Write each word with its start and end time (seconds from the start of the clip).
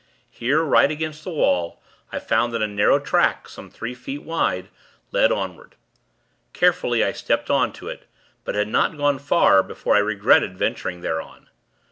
Here, 0.31 0.63
right 0.63 0.89
against 0.89 1.23
the 1.23 1.29
wall, 1.29 1.79
I 2.11 2.17
found 2.17 2.55
that 2.55 2.61
a 2.63 2.67
narrow 2.67 2.97
track, 2.97 3.47
some 3.47 3.69
three 3.69 3.93
feet 3.93 4.23
wide, 4.23 4.69
led 5.11 5.31
onward. 5.31 5.75
Carefully, 6.53 7.03
I 7.03 7.11
stepped 7.11 7.51
on 7.51 7.71
to 7.73 7.87
it; 7.87 8.07
but 8.43 8.55
had 8.55 8.67
not 8.69 8.97
gone 8.97 9.19
far, 9.19 9.61
before 9.61 9.95
I 9.95 9.99
regretted 9.99 10.57
venturing 10.57 11.01
thereon. 11.01 11.49